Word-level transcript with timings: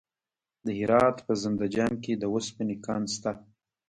د 0.65 0.67
هرات 0.79 1.17
په 1.25 1.33
زنده 1.41 1.67
جان 1.75 1.93
کې 2.03 2.13
د 2.17 2.23
وسپنې 2.33 2.75
کان 2.85 3.03
شته. 3.13 3.31